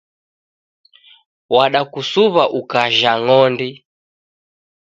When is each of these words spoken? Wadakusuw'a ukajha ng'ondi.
Wadakusuw'a 1.53 2.43
ukajha 2.59 3.11
ng'ondi. 3.23 3.69